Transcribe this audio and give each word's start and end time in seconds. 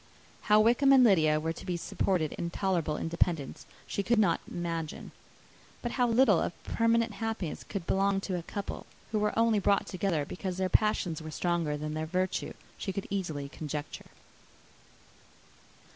How 0.49 0.59
Wickham 0.59 0.91
and 0.91 1.03
Lydia 1.03 1.39
were 1.39 1.53
to 1.53 1.63
be 1.63 1.77
supported 1.77 2.31
in 2.33 2.49
tolerable 2.49 2.97
independence 2.97 3.67
she 3.85 4.01
could 4.01 4.17
not 4.17 4.41
imagine. 4.47 5.11
But 5.83 5.91
how 5.91 6.07
little 6.07 6.39
of 6.41 6.53
permanent 6.63 7.11
happiness 7.11 7.63
could 7.63 7.85
belong 7.85 8.19
to 8.21 8.35
a 8.35 8.41
couple 8.41 8.87
who 9.11 9.19
were 9.19 9.37
only 9.37 9.59
brought 9.59 9.85
together 9.85 10.25
because 10.25 10.57
their 10.57 10.69
passions 10.69 11.21
were 11.21 11.29
stronger 11.29 11.77
than 11.77 11.93
their 11.93 12.07
virtue, 12.07 12.53
she 12.79 12.91
could 12.91 13.05
easily 13.11 13.47
conjecture. 13.47 14.07